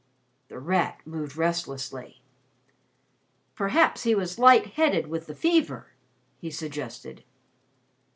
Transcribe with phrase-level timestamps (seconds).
[0.47, 2.23] The Rat moved restlessly.
[3.53, 5.91] "Perhaps he was light headed with the fever,"
[6.39, 7.23] he suggested.